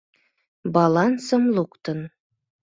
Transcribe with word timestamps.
Балансым 0.77 1.43
луктын! 1.55 1.99